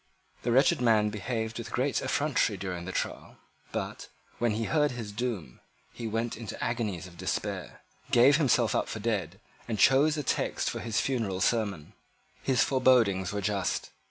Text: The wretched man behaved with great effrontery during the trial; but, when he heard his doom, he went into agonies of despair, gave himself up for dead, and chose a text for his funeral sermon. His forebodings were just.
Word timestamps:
The 0.41 0.51
wretched 0.51 0.81
man 0.81 1.11
behaved 1.11 1.59
with 1.59 1.71
great 1.71 2.01
effrontery 2.01 2.57
during 2.57 2.85
the 2.85 2.91
trial; 2.91 3.37
but, 3.71 4.07
when 4.39 4.53
he 4.53 4.63
heard 4.63 4.89
his 4.89 5.11
doom, 5.11 5.59
he 5.93 6.07
went 6.07 6.35
into 6.35 6.59
agonies 6.63 7.05
of 7.05 7.19
despair, 7.19 7.81
gave 8.09 8.37
himself 8.37 8.73
up 8.73 8.89
for 8.89 8.99
dead, 8.99 9.39
and 9.67 9.77
chose 9.77 10.17
a 10.17 10.23
text 10.23 10.71
for 10.71 10.79
his 10.79 10.99
funeral 10.99 11.39
sermon. 11.39 11.93
His 12.41 12.63
forebodings 12.63 13.31
were 13.31 13.41
just. 13.41 13.91